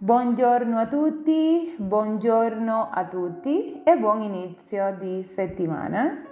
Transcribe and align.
Buongiorno 0.00 0.78
a 0.78 0.86
tutti, 0.86 1.74
buongiorno 1.76 2.88
a 2.88 3.04
tutti 3.06 3.82
e 3.82 3.98
buon 3.98 4.20
inizio 4.20 4.94
di 4.96 5.24
settimana. 5.24 6.22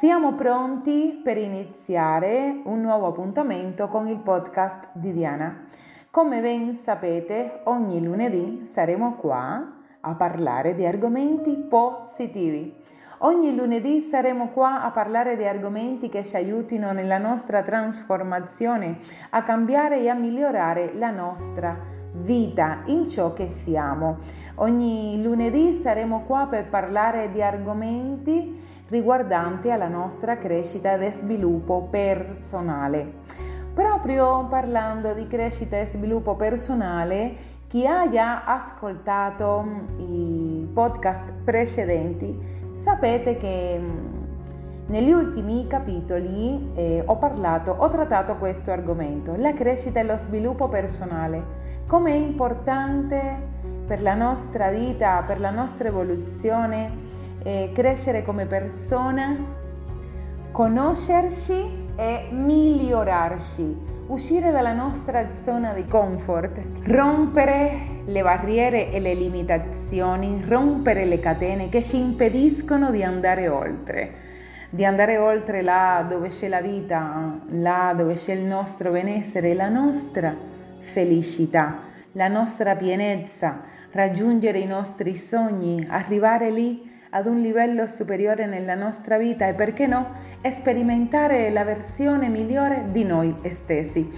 Siamo 0.00 0.32
pronti 0.32 1.20
per 1.22 1.36
iniziare 1.36 2.62
un 2.64 2.80
nuovo 2.80 3.08
appuntamento 3.08 3.88
con 3.88 4.06
il 4.08 4.16
podcast 4.16 4.88
di 4.94 5.12
Diana. 5.12 5.66
Come 6.10 6.40
ben 6.40 6.78
sapete, 6.78 7.60
ogni 7.64 8.02
lunedì 8.02 8.62
saremo 8.64 9.16
qua 9.16 9.80
a 10.00 10.14
parlare 10.14 10.74
di 10.74 10.86
argomenti 10.86 11.54
positivi. 11.68 12.74
Ogni 13.18 13.54
lunedì 13.54 14.00
saremo 14.00 14.48
qua 14.48 14.82
a 14.82 14.90
parlare 14.90 15.36
di 15.36 15.44
argomenti 15.44 16.08
che 16.08 16.24
ci 16.24 16.36
aiutino 16.36 16.92
nella 16.92 17.18
nostra 17.18 17.60
trasformazione, 17.60 19.00
a 19.28 19.42
cambiare 19.42 20.00
e 20.00 20.08
a 20.08 20.14
migliorare 20.14 20.94
la 20.94 21.10
nostra 21.10 22.00
vita 22.12 22.82
in 22.86 23.08
ciò 23.08 23.32
che 23.32 23.48
siamo. 23.48 24.18
Ogni 24.56 25.22
lunedì 25.22 25.72
saremo 25.72 26.22
qua 26.26 26.46
per 26.46 26.68
parlare 26.68 27.30
di 27.30 27.42
argomenti 27.42 28.60
riguardanti 28.88 29.70
alla 29.70 29.88
nostra 29.88 30.36
crescita 30.36 30.98
e 30.98 31.12
sviluppo 31.12 31.88
personale. 31.90 33.20
Proprio 33.74 34.46
parlando 34.48 35.14
di 35.14 35.26
crescita 35.26 35.78
e 35.78 35.86
sviluppo 35.86 36.36
personale, 36.36 37.34
chi 37.66 37.86
ha 37.86 38.08
già 38.10 38.44
ascoltato 38.44 39.64
i 39.96 40.68
podcast 40.74 41.32
precedenti 41.42 42.62
Sapete 42.82 43.36
che 43.36 43.78
mm, 43.78 44.21
negli 44.92 45.10
ultimi 45.10 45.66
capitoli 45.66 46.70
eh, 46.74 47.02
ho 47.06 47.16
parlato, 47.16 47.74
ho 47.78 47.88
trattato 47.88 48.36
questo 48.36 48.72
argomento, 48.72 49.34
la 49.38 49.54
crescita 49.54 50.00
e 50.00 50.02
lo 50.02 50.18
sviluppo 50.18 50.68
personale, 50.68 51.42
come 51.86 52.10
è 52.12 52.14
importante 52.14 53.38
per 53.86 54.02
la 54.02 54.12
nostra 54.12 54.68
vita, 54.70 55.24
per 55.26 55.40
la 55.40 55.48
nostra 55.48 55.88
evoluzione, 55.88 56.90
eh, 57.42 57.70
crescere 57.72 58.22
come 58.22 58.44
persona, 58.44 59.34
conoscerci 60.50 61.88
e 61.96 62.28
migliorarci, 62.30 64.04
uscire 64.08 64.50
dalla 64.50 64.74
nostra 64.74 65.32
zona 65.32 65.72
di 65.72 65.86
comfort, 65.86 66.60
rompere 66.84 68.02
le 68.04 68.22
barriere 68.22 68.90
e 68.90 69.00
le 69.00 69.14
limitazioni, 69.14 70.44
rompere 70.46 71.06
le 71.06 71.18
catene 71.18 71.70
che 71.70 71.82
ci 71.82 71.98
impediscono 71.98 72.90
di 72.90 73.02
andare 73.02 73.48
oltre, 73.48 74.32
di 74.74 74.86
andare 74.86 75.18
oltre 75.18 75.60
là 75.60 76.02
dove 76.08 76.28
c'è 76.28 76.48
la 76.48 76.62
vita, 76.62 77.38
là 77.50 77.92
dove 77.94 78.14
c'è 78.14 78.32
il 78.32 78.44
nostro 78.44 78.90
benessere, 78.90 79.52
la 79.52 79.68
nostra 79.68 80.34
felicità, 80.78 81.80
la 82.12 82.28
nostra 82.28 82.74
pienezza, 82.74 83.60
raggiungere 83.90 84.60
i 84.60 84.66
nostri 84.66 85.14
sogni, 85.14 85.86
arrivare 85.90 86.50
lì 86.50 86.90
ad 87.10 87.26
un 87.26 87.42
livello 87.42 87.86
superiore 87.86 88.46
nella 88.46 88.74
nostra 88.74 89.18
vita 89.18 89.46
e 89.46 89.52
perché 89.52 89.86
no, 89.86 90.12
sperimentare 90.50 91.50
la 91.50 91.64
versione 91.64 92.28
migliore 92.28 92.86
di 92.90 93.04
noi 93.04 93.36
stessi. 93.50 94.10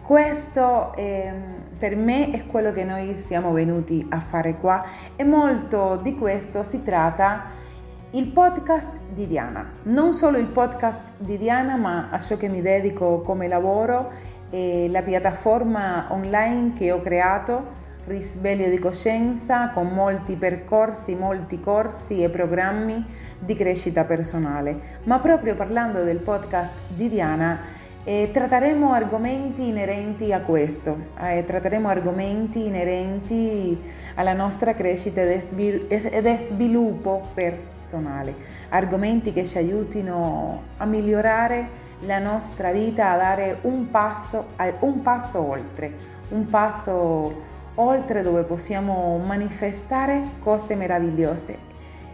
Questo 0.00 0.94
eh, 0.96 1.30
per 1.78 1.96
me 1.96 2.30
è 2.30 2.46
quello 2.46 2.72
che 2.72 2.82
noi 2.82 3.14
siamo 3.14 3.52
venuti 3.52 4.06
a 4.08 4.20
fare 4.20 4.56
qua 4.56 4.82
e 5.16 5.22
molto 5.22 6.00
di 6.02 6.14
questo 6.14 6.62
si 6.62 6.82
tratta 6.82 7.66
il 8.12 8.28
podcast 8.28 9.00
di 9.12 9.26
Diana. 9.26 9.70
Non 9.84 10.14
solo 10.14 10.38
il 10.38 10.46
podcast 10.46 11.12
di 11.18 11.36
Diana, 11.36 11.76
ma 11.76 12.08
a 12.10 12.18
ciò 12.18 12.38
che 12.38 12.48
mi 12.48 12.62
dedico 12.62 13.20
come 13.20 13.48
lavoro 13.48 14.10
e 14.48 14.88
la 14.88 15.02
piattaforma 15.02 16.06
online 16.08 16.72
che 16.72 16.90
ho 16.90 17.00
creato 17.00 17.76
risveglio 18.06 18.70
di 18.70 18.78
coscienza 18.78 19.68
con 19.68 19.88
molti 19.88 20.36
percorsi, 20.36 21.14
molti 21.14 21.60
corsi 21.60 22.22
e 22.22 22.30
programmi 22.30 23.04
di 23.38 23.54
crescita 23.54 24.04
personale. 24.04 24.80
Ma 25.02 25.18
proprio 25.18 25.54
parlando 25.54 26.02
del 26.02 26.20
podcast 26.20 26.72
di 26.88 27.10
Diana, 27.10 27.60
eh, 28.08 28.30
tratteremo 28.32 28.90
argomenti 28.90 29.68
inerenti 29.68 30.32
a 30.32 30.40
questo, 30.40 31.08
eh, 31.20 31.44
tratteremo 31.44 31.88
argomenti 31.88 32.64
inerenti 32.64 33.78
alla 34.14 34.32
nostra 34.32 34.72
crescita 34.72 35.20
ed 35.20 36.36
sviluppo 36.38 37.26
personale, 37.34 38.34
argomenti 38.70 39.34
che 39.34 39.44
ci 39.44 39.58
aiutino 39.58 40.62
a 40.78 40.86
migliorare 40.86 41.68
la 42.06 42.18
nostra 42.18 42.72
vita, 42.72 43.10
a 43.10 43.18
dare 43.18 43.58
un 43.62 43.90
passo, 43.90 44.52
un 44.78 45.02
passo 45.02 45.46
oltre, 45.46 45.92
un 46.30 46.48
passo 46.48 47.42
oltre 47.74 48.22
dove 48.22 48.44
possiamo 48.44 49.18
manifestare 49.18 50.22
cose 50.38 50.74
meravigliose. 50.76 51.66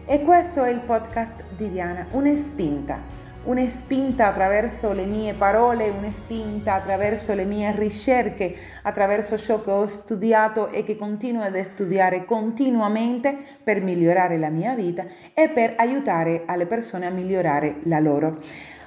E 0.06 0.22
questo 0.22 0.64
è 0.64 0.70
il 0.70 0.80
podcast 0.80 1.44
di 1.56 1.70
Diana, 1.70 2.04
una 2.10 2.34
spinta, 2.34 3.22
una 3.44 3.68
spinta 3.68 4.28
attraverso 4.28 4.92
le 4.92 5.04
mie 5.04 5.34
parole, 5.34 5.88
una 5.88 6.10
spinta 6.10 6.74
attraverso 6.74 7.34
le 7.34 7.44
mie 7.44 7.74
ricerche, 7.76 8.54
attraverso 8.82 9.36
ciò 9.38 9.60
che 9.60 9.70
ho 9.70 9.86
studiato 9.86 10.70
e 10.70 10.82
che 10.82 10.96
continuo 10.96 11.42
ad 11.42 11.60
studiare 11.62 12.24
continuamente 12.24 13.36
per 13.62 13.80
migliorare 13.80 14.38
la 14.38 14.50
mia 14.50 14.74
vita 14.74 15.04
e 15.32 15.48
per 15.48 15.74
aiutare 15.76 16.42
alle 16.46 16.66
persone 16.66 17.06
a 17.06 17.10
migliorare 17.10 17.76
la 17.84 18.00
loro. 18.00 18.38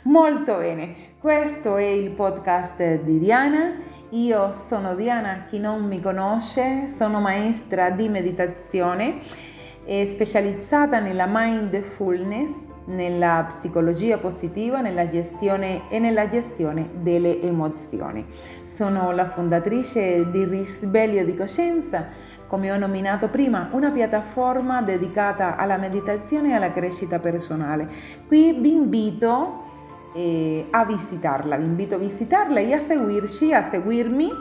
Molto 0.04 0.58
bene, 0.58 1.16
questo 1.20 1.76
è 1.78 1.84
il 1.84 2.12
podcast 2.12 3.02
di 3.02 3.20
Diana 3.20 3.96
io 4.12 4.54
sono 4.54 4.96
Diana, 4.96 5.44
chi 5.50 5.60
non 5.60 5.86
mi 5.86 6.00
conosce, 6.00 6.88
sono 6.88 7.20
maestra 7.20 7.90
di 7.90 8.08
meditazione 8.08 9.20
specializzata 9.86 11.00
nella 11.00 11.28
mindfulness, 11.30 12.68
nella 12.88 13.46
psicologia 13.48 14.18
positiva, 14.18 14.82
nella 14.82 15.10
gestione 15.10 15.90
e 15.90 16.00
nella 16.00 16.28
gestione 16.28 16.90
delle 17.02 17.42
emozioni. 17.42 18.26
Sono 18.66 19.12
la 19.12 19.28
fondatrice 19.28 20.30
di 20.30 20.46
Risveglio 20.46 21.24
di 21.24 21.36
Coscienza, 21.36 22.08
come 22.48 22.72
ho 22.72 22.78
nominato 22.78 23.28
prima, 23.28 23.70
una 23.72 23.92
piattaforma 23.92 24.82
dedicata 24.82 25.58
alla 25.58 25.78
meditazione 25.78 26.52
e 26.52 26.54
alla 26.54 26.72
crescita 26.72 27.20
personale. 27.20 27.90
Qui 28.26 28.54
vi 28.54 28.72
invito 28.72 29.66
eh, 30.14 30.68
a 30.70 30.86
visitarla. 30.86 31.58
Vi 31.58 31.66
invito 31.66 31.96
a 31.96 31.98
visitarla 31.98 32.60
e 32.60 32.74
a 32.74 32.80
seguirci, 32.80 33.54
a 33.54 33.62
seguirmi 33.64 34.32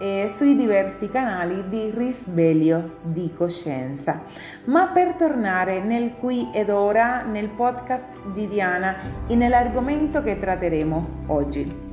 eh, 0.00 0.30
sui 0.34 0.56
diversi 0.56 1.10
canali 1.10 1.68
di 1.68 1.90
risveglio 1.94 2.96
di 3.02 3.32
coscienza. 3.34 4.22
Ma 4.64 4.86
per 4.88 5.12
tornare 5.12 5.80
nel 5.80 6.14
qui 6.18 6.48
ed 6.52 6.70
ora, 6.70 7.22
nel 7.22 7.50
podcast 7.50 8.08
di 8.32 8.48
Diana 8.48 8.96
e 9.26 9.36
nell'argomento 9.36 10.22
che 10.22 10.38
tratteremo 10.38 11.08
oggi. 11.26 11.88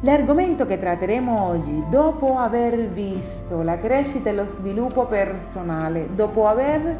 L'argomento 0.00 0.66
che 0.66 0.78
tratteremo 0.78 1.44
oggi, 1.44 1.84
dopo 1.88 2.36
aver 2.36 2.88
visto 2.88 3.62
la 3.62 3.78
crescita 3.78 4.30
e 4.30 4.34
lo 4.34 4.44
sviluppo 4.44 5.06
personale, 5.06 6.08
dopo 6.14 6.46
aver 6.46 6.98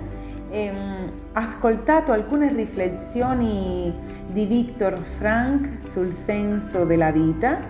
ehm, 0.50 1.12
ascoltato 1.32 2.12
alcune 2.12 2.52
riflessioni 2.52 3.92
di 4.26 4.46
Viktor 4.46 5.02
Frank 5.02 5.86
sul 5.86 6.12
senso 6.12 6.84
della 6.84 7.10
vita, 7.10 7.60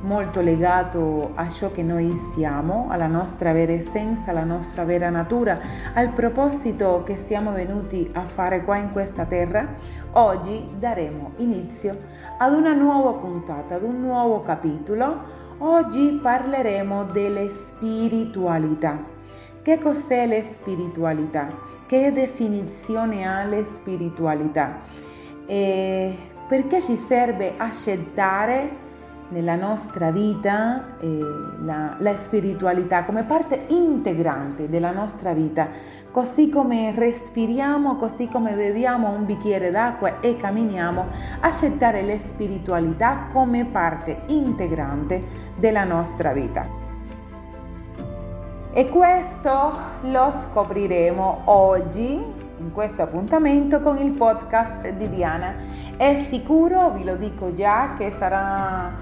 molto 0.00 0.40
legato 0.40 1.32
a 1.34 1.48
ciò 1.48 1.70
che 1.70 1.82
noi 1.82 2.14
siamo, 2.14 2.86
alla 2.90 3.06
nostra 3.06 3.52
vera 3.52 3.72
essenza, 3.72 4.30
alla 4.30 4.44
nostra 4.44 4.84
vera 4.84 5.10
natura, 5.10 5.58
al 5.94 6.10
proposito 6.10 7.02
che 7.04 7.16
siamo 7.16 7.52
venuti 7.52 8.08
a 8.14 8.22
fare 8.22 8.62
qua 8.62 8.76
in 8.76 8.90
questa 8.92 9.24
terra, 9.24 9.66
oggi 10.12 10.68
daremo 10.78 11.32
inizio 11.36 11.96
ad 12.38 12.52
una 12.52 12.74
nuova 12.74 13.12
puntata, 13.12 13.76
ad 13.76 13.82
un 13.82 14.00
nuovo 14.00 14.42
capitolo. 14.42 15.46
Oggi 15.58 16.18
parleremo 16.22 17.04
delle 17.04 17.50
spiritualità. 17.50 19.16
Che 19.60 19.78
cos'è 19.78 20.26
la 20.26 20.42
spiritualità? 20.42 21.48
Che 21.86 22.12
definizione 22.12 23.26
ha 23.26 23.44
la 23.44 23.64
spiritualità? 23.64 24.80
E 25.46 26.16
perché 26.46 26.80
ci 26.80 26.96
serve 26.96 27.54
accettare 27.56 28.86
nella 29.30 29.56
nostra 29.56 30.10
vita 30.10 30.96
eh, 30.98 31.20
la, 31.62 31.96
la, 31.98 32.16
spiritualità 32.16 33.04
come 33.04 33.24
parte 33.24 33.64
integrante 33.68 34.68
della 34.68 34.90
nostra 34.90 35.32
vita, 35.32 35.68
così 36.10 36.48
come 36.48 36.92
respiriamo, 36.94 37.96
così 37.96 38.28
come 38.28 38.54
beviamo 38.54 39.10
un 39.10 39.26
bicchiere 39.26 39.70
d'acqua 39.70 40.20
e 40.20 40.36
camminiamo, 40.36 41.06
accettare 41.40 42.02
la 42.02 42.16
spiritualità 42.18 43.26
come 43.30 43.64
parte 43.66 44.22
integrante 44.26 45.22
della 45.56 45.84
nostra 45.84 46.32
vita. 46.32 46.86
E 48.72 48.88
questo 48.88 49.72
lo 50.02 50.30
scopriremo 50.30 51.40
oggi 51.44 52.46
in 52.58 52.72
questo 52.72 53.02
appuntamento 53.02 53.80
con 53.80 53.98
il 53.98 54.12
podcast 54.12 54.88
di 54.90 55.08
Diana. 55.08 55.54
È 55.96 56.24
sicuro, 56.28 56.90
vi 56.90 57.04
lo 57.04 57.16
dico 57.16 57.54
già, 57.54 57.94
che 57.96 58.12
sarà 58.12 58.96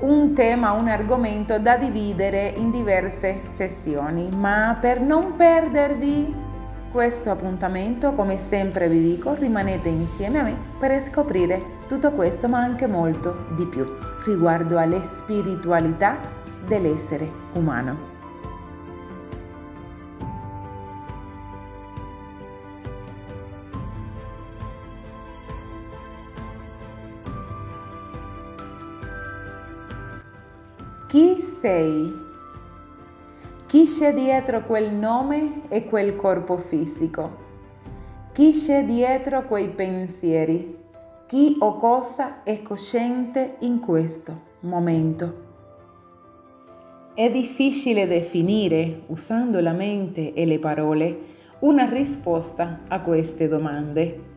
un 0.00 0.34
tema, 0.34 0.72
un 0.72 0.88
argomento 0.88 1.58
da 1.58 1.76
dividere 1.76 2.52
in 2.56 2.70
diverse 2.70 3.42
sessioni, 3.46 4.28
ma 4.30 4.76
per 4.80 5.00
non 5.00 5.36
perdervi 5.36 6.52
questo 6.90 7.30
appuntamento, 7.30 8.12
come 8.12 8.38
sempre 8.38 8.88
vi 8.88 9.00
dico, 9.00 9.34
rimanete 9.34 9.88
insieme 9.88 10.38
a 10.38 10.42
me 10.42 10.56
per 10.78 11.02
scoprire 11.02 11.60
tutto 11.88 12.12
questo, 12.12 12.48
ma 12.48 12.58
anche 12.58 12.86
molto 12.86 13.46
di 13.56 13.66
più 13.66 13.84
riguardo 14.24 14.78
alle 14.78 15.02
spiritualità 15.02 16.16
dell'essere 16.66 17.28
umano. 17.54 18.13
Chi 31.14 31.40
sei? 31.42 32.12
Chi 33.68 33.84
c'è 33.84 34.12
dietro 34.12 34.64
quel 34.64 34.92
nome 34.92 35.68
e 35.68 35.84
quel 35.84 36.16
corpo 36.16 36.56
fisico? 36.56 37.36
Chi 38.32 38.50
c'è 38.50 38.84
dietro 38.84 39.46
quei 39.46 39.68
pensieri? 39.68 40.76
Chi 41.28 41.54
o 41.60 41.76
cosa 41.76 42.42
è 42.42 42.62
cosciente 42.62 43.58
in 43.60 43.78
questo 43.78 44.40
momento? 44.62 45.42
È 47.14 47.30
difficile 47.30 48.08
definire, 48.08 49.02
usando 49.06 49.60
la 49.60 49.72
mente 49.72 50.32
e 50.32 50.44
le 50.44 50.58
parole, 50.58 51.18
una 51.60 51.88
risposta 51.88 52.80
a 52.88 53.00
queste 53.02 53.46
domande. 53.46 54.33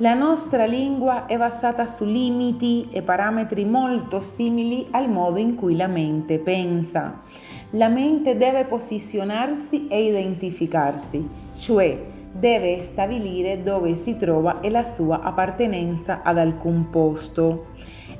La 0.00 0.14
nostra 0.14 0.64
lingua 0.64 1.26
è 1.26 1.36
basata 1.36 1.88
su 1.88 2.04
limiti 2.04 2.86
e 2.92 3.02
parametri 3.02 3.64
molto 3.64 4.20
simili 4.20 4.86
al 4.92 5.10
modo 5.10 5.40
in 5.40 5.56
cui 5.56 5.74
la 5.74 5.88
mente 5.88 6.38
pensa. 6.38 7.22
La 7.70 7.88
mente 7.88 8.36
deve 8.36 8.64
posizionarsi 8.64 9.88
e 9.88 10.04
identificarsi, 10.04 11.28
cioè 11.58 12.00
deve 12.30 12.80
stabilire 12.82 13.58
dove 13.58 13.96
si 13.96 14.14
trova 14.14 14.60
e 14.60 14.70
la 14.70 14.84
sua 14.84 15.20
appartenenza 15.20 16.20
ad 16.22 16.38
alcun 16.38 16.90
posto. 16.90 17.66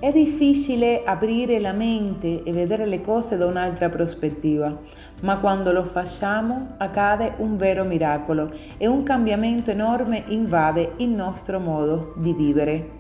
È 0.01 0.13
difficile 0.13 1.03
aprire 1.03 1.59
la 1.59 1.73
mente 1.73 2.45
e 2.45 2.53
vedere 2.53 2.87
le 2.87 3.01
cose 3.01 3.37
da 3.37 3.47
un'altra 3.47 3.89
prospettiva, 3.89 4.79
ma 5.23 5.39
quando 5.39 5.73
lo 5.73 5.83
facciamo 5.83 6.69
accade 6.77 7.35
un 7.39 7.57
vero 7.57 7.83
miracolo 7.83 8.49
e 8.77 8.87
un 8.87 9.03
cambiamento 9.03 9.73
enorme 9.73 10.23
invade 10.29 10.93
il 10.99 11.09
nostro 11.09 11.59
modo 11.59 12.13
di 12.17 12.33
vivere. 12.33 12.91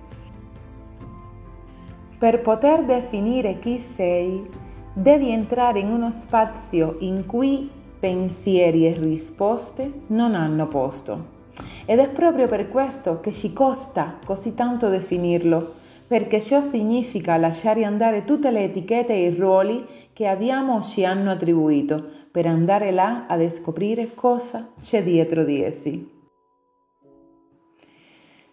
Per 2.18 2.40
poter 2.40 2.84
definire 2.84 3.60
chi 3.60 3.78
sei, 3.78 4.44
devi 4.92 5.30
entrare 5.30 5.78
in 5.78 5.92
uno 5.92 6.10
spazio 6.10 6.96
in 6.98 7.26
cui 7.26 7.70
pensieri 8.00 8.86
e 8.86 8.94
risposte 8.98 10.00
non 10.08 10.34
hanno 10.34 10.66
posto. 10.66 11.36
Ed 11.84 12.00
è 12.00 12.10
proprio 12.10 12.48
per 12.48 12.68
questo 12.68 13.20
che 13.20 13.30
ci 13.30 13.52
costa 13.52 14.18
così 14.24 14.54
tanto 14.54 14.88
definirlo, 14.88 15.74
perché 16.08 16.40
ciò 16.40 16.62
significa 16.62 17.36
lasciare 17.36 17.84
andare 17.84 18.24
tutte 18.24 18.50
le 18.50 18.64
etichette 18.64 19.12
e 19.12 19.26
i 19.26 19.34
ruoli 19.34 19.84
che 20.14 20.26
abbiamo 20.26 20.76
o 20.76 20.80
ci 20.80 21.04
hanno 21.04 21.30
attribuito, 21.30 22.02
per 22.30 22.46
andare 22.46 22.90
là 22.90 23.26
a 23.26 23.50
scoprire 23.50 24.14
cosa 24.14 24.72
c'è 24.80 25.02
dietro 25.02 25.44
di 25.44 25.62
essi. 25.62 26.16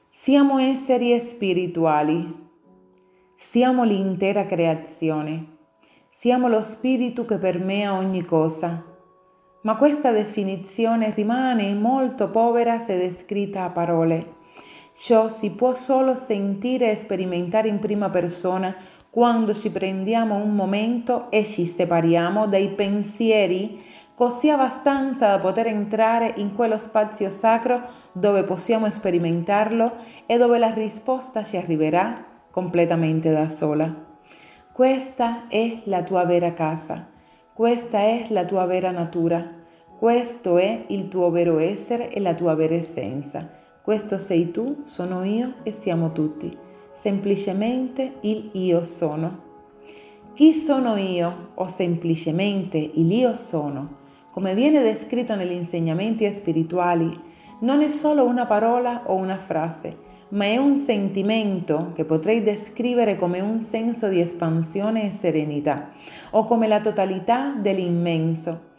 Siamo 0.09 0.57
esseri 0.57 1.17
spirituali, 1.19 2.43
siamo 3.37 3.83
l'intera 3.85 4.45
creazione, 4.45 5.57
siamo 6.09 6.49
lo 6.49 6.61
spirito 6.61 7.23
che 7.23 7.37
permea 7.37 7.93
ogni 7.93 8.23
cosa, 8.25 8.83
ma 9.61 9.75
questa 9.77 10.11
definizione 10.11 11.13
rimane 11.15 11.73
molto 11.73 12.29
povera 12.29 12.79
se 12.79 12.97
descritta 12.97 13.63
a 13.63 13.69
parole 13.69 14.34
Ciò 14.97 15.27
si 15.27 15.51
può 15.51 15.73
solo 15.73 16.15
sentire 16.15 16.89
e 16.89 16.95
sperimentare 16.95 17.67
in 17.67 17.79
prima 17.79 18.09
persona 18.09 18.73
quando 19.09 19.53
ci 19.53 19.69
prendiamo 19.69 20.35
un 20.35 20.55
momento 20.55 21.29
e 21.29 21.43
ci 21.43 21.65
separiamo 21.65 22.47
dai 22.47 22.69
pensieri 22.69 23.77
così 24.15 24.49
abbastanza 24.49 25.27
da 25.27 25.39
poter 25.39 25.67
entrare 25.67 26.35
in 26.37 26.53
quello 26.53 26.77
spazio 26.77 27.29
sacro 27.29 27.81
dove 28.13 28.45
possiamo 28.45 28.89
sperimentarlo 28.89 29.97
e 30.25 30.37
dove 30.37 30.57
la 30.57 30.73
risposta 30.73 31.43
ci 31.43 31.57
arriverà 31.57 32.25
completamente 32.49 33.33
da 33.33 33.49
sola. 33.49 33.93
Questa 34.71 35.49
è 35.49 35.81
la 35.83 36.03
tua 36.03 36.23
vera 36.23 36.53
casa, 36.53 37.05
questa 37.53 37.99
è 37.99 38.27
la 38.29 38.45
tua 38.45 38.65
vera 38.65 38.91
natura, 38.91 39.45
questo 39.99 40.57
è 40.57 40.85
il 40.87 41.09
tuo 41.09 41.29
vero 41.31 41.59
essere 41.59 42.09
e 42.09 42.21
la 42.21 42.33
tua 42.33 42.55
vera 42.55 42.75
essenza. 42.75 43.63
Questo 43.85 44.17
sei 44.17 44.49
tu, 44.49 44.81
sono 44.85 45.23
io 45.23 45.57
e 45.61 45.71
siamo 45.71 46.11
tutti, 46.11 46.57
semplicemente 46.91 48.13
il 48.21 48.49
io 48.53 48.83
sono. 48.83 49.43
Chi 50.33 50.53
sono 50.53 50.95
io? 50.95 51.51
O 51.53 51.67
semplicemente 51.67 52.79
il 52.79 53.11
io 53.11 53.35
sono, 53.35 53.97
come 54.31 54.55
viene 54.55 54.81
descritto 54.81 55.35
negli 55.35 55.51
insegnamenti 55.51 56.31
spirituali, 56.31 57.15
non 57.59 57.83
è 57.83 57.89
solo 57.89 58.25
una 58.25 58.47
parola 58.47 59.03
o 59.05 59.13
una 59.13 59.37
frase, 59.37 59.95
ma 60.29 60.45
è 60.45 60.57
un 60.57 60.79
sentimento 60.79 61.91
che 61.93 62.05
potrei 62.05 62.41
descrivere 62.41 63.15
come 63.15 63.39
un 63.39 63.61
senso 63.61 64.07
di 64.07 64.19
espansione 64.19 65.03
e 65.03 65.11
serenità, 65.11 65.91
o 66.31 66.43
come 66.43 66.67
la 66.67 66.81
totalità 66.81 67.53
dell'immenso 67.55 68.73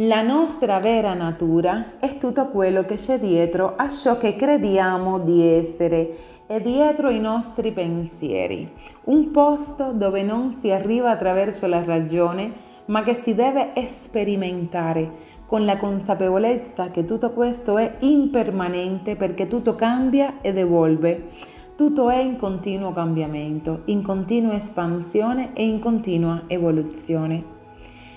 la 0.00 0.20
nostra 0.20 0.78
vera 0.78 1.14
natura 1.14 1.92
è 1.98 2.18
tutto 2.18 2.48
quello 2.48 2.84
che 2.84 2.96
c'è 2.96 3.18
dietro 3.18 3.76
a 3.76 3.88
ciò 3.88 4.18
che 4.18 4.36
crediamo 4.36 5.18
di 5.20 5.42
essere 5.42 6.10
e 6.46 6.60
dietro 6.60 7.08
i 7.08 7.18
nostri 7.18 7.72
pensieri. 7.72 8.70
Un 9.04 9.30
posto 9.30 9.92
dove 9.92 10.22
non 10.22 10.52
si 10.52 10.70
arriva 10.70 11.12
attraverso 11.12 11.66
la 11.66 11.82
ragione, 11.82 12.52
ma 12.86 13.02
che 13.02 13.14
si 13.14 13.34
deve 13.34 13.72
sperimentare 13.90 15.12
con 15.46 15.64
la 15.64 15.78
consapevolezza 15.78 16.90
che 16.90 17.06
tutto 17.06 17.30
questo 17.30 17.78
è 17.78 17.96
impermanente 18.00 19.16
perché 19.16 19.48
tutto 19.48 19.76
cambia 19.76 20.42
ed 20.42 20.58
evolve. 20.58 21.28
Tutto 21.74 22.10
è 22.10 22.18
in 22.18 22.36
continuo 22.36 22.92
cambiamento, 22.92 23.80
in 23.86 24.02
continua 24.02 24.52
espansione 24.56 25.54
e 25.54 25.64
in 25.64 25.78
continua 25.78 26.42
evoluzione 26.48 27.55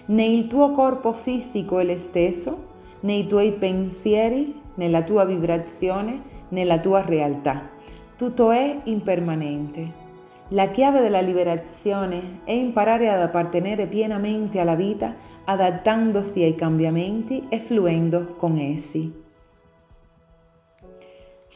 né 0.09 0.25
il 0.25 0.47
tuo 0.47 0.71
corpo 0.71 1.13
fisico 1.13 1.79
è 1.79 1.83
lo 1.83 1.97
stesso, 1.97 2.67
né 3.01 3.13
i 3.13 3.27
tuoi 3.27 3.51
pensieri, 3.53 4.59
né 4.75 4.89
la 4.89 5.03
tua 5.03 5.25
vibrazione, 5.25 6.21
né 6.49 6.63
la 6.63 6.79
tua 6.79 7.01
realtà. 7.01 7.69
Tutto 8.15 8.51
è 8.51 8.81
impermanente. 8.85 10.07
La 10.49 10.69
chiave 10.69 11.01
della 11.01 11.21
liberazione 11.21 12.39
è 12.43 12.51
imparare 12.51 13.09
ad 13.09 13.21
appartenere 13.21 13.85
pienamente 13.85 14.59
alla 14.59 14.75
vita, 14.75 15.15
adattandosi 15.45 16.41
ai 16.41 16.55
cambiamenti 16.55 17.45
e 17.49 17.59
fluendo 17.59 18.33
con 18.35 18.57
essi. 18.57 19.18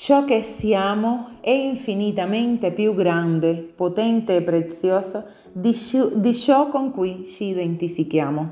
Ciò 0.03 0.25
che 0.25 0.41
siamo 0.41 1.37
è 1.39 1.51
infinitamente 1.51 2.73
più 2.73 2.93
grande, 2.93 3.53
potente 3.53 4.35
e 4.35 4.41
prezioso 4.41 5.23
di 5.53 6.33
ciò 6.35 6.67
con 6.67 6.91
cui 6.91 7.23
ci 7.23 7.45
identifichiamo. 7.45 8.51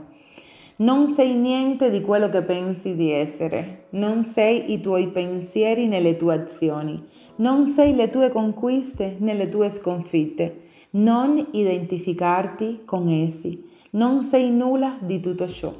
Non 0.77 1.09
sei 1.09 1.33
niente 1.33 1.89
di 1.89 1.99
quello 1.99 2.29
che 2.29 2.41
pensi 2.43 2.95
di 2.95 3.11
essere, 3.11 3.87
non 3.89 4.23
sei 4.23 4.71
i 4.71 4.79
tuoi 4.79 5.09
pensieri 5.09 5.87
nelle 5.87 6.15
tue 6.15 6.35
azioni, 6.35 7.03
non 7.39 7.67
sei 7.67 7.95
le 7.95 8.09
tue 8.09 8.29
conquiste 8.29 9.17
nelle 9.19 9.49
tue 9.49 9.69
sconfitte, 9.69 10.61
non 10.91 11.47
identificarti 11.51 12.83
con 12.85 13.09
essi, 13.09 13.61
non 13.89 14.23
sei 14.23 14.49
nulla 14.49 14.95
di 15.01 15.19
tutto 15.19 15.49
ciò. 15.49 15.73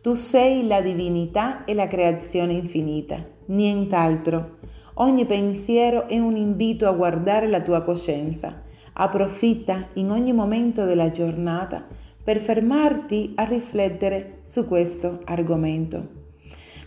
Tu 0.00 0.14
sei 0.14 0.64
la 0.68 0.80
divinità 0.80 1.64
e 1.64 1.74
la 1.74 1.88
creazione 1.88 2.52
infinita, 2.52 3.20
nient'altro. 3.46 4.54
Ogni 5.00 5.26
pensiero 5.26 6.08
è 6.08 6.18
un 6.18 6.34
invito 6.34 6.88
a 6.88 6.92
guardare 6.92 7.46
la 7.46 7.60
tua 7.60 7.82
coscienza. 7.82 8.62
Approfitta 8.94 9.90
in 9.92 10.10
ogni 10.10 10.32
momento 10.32 10.84
della 10.84 11.12
giornata 11.12 11.86
per 12.24 12.40
fermarti 12.40 13.34
a 13.36 13.44
riflettere 13.44 14.40
su 14.42 14.66
questo 14.66 15.20
argomento. 15.26 16.16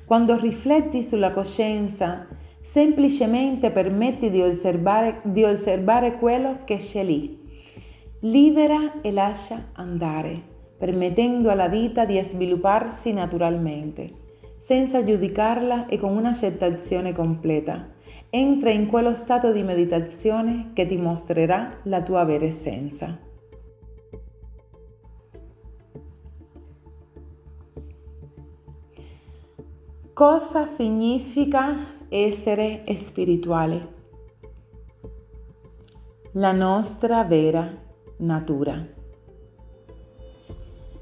Quando 0.04 0.38
rifletti 0.38 1.04
sulla 1.04 1.30
coscienza, 1.30 2.28
semplicemente 2.60 3.72
permetti 3.72 4.30
di 4.30 4.42
osservare, 4.42 5.22
di 5.24 5.46
osservare 5.46 6.18
quello 6.18 6.66
che 6.66 6.76
c'è 6.76 7.06
lì. 7.06 7.40
Libera 8.24 9.00
e 9.00 9.14
lascia 9.14 9.70
andare, 9.76 10.38
permettendo 10.78 11.50
alla 11.50 11.70
vita 11.70 12.04
di 12.04 12.20
svilupparsi 12.22 13.14
naturalmente, 13.14 14.20
senza 14.60 15.02
giudicarla 15.02 15.86
e 15.86 15.98
con 15.98 16.16
un'accettazione 16.18 17.14
completa 17.14 18.00
entra 18.30 18.72
in 18.72 18.88
quello 18.88 19.14
stato 19.14 19.52
di 19.52 19.62
meditazione 19.62 20.72
che 20.74 20.86
ti 20.86 20.98
mostrerà 20.98 21.80
la 21.84 22.02
tua 22.02 22.24
vera 22.24 22.46
essenza. 22.46 23.18
Cosa 30.14 30.66
significa 30.66 31.76
essere 32.08 32.84
spirituale? 32.94 34.00
La 36.34 36.52
nostra 36.52 37.24
vera 37.24 37.70
natura. 38.18 39.00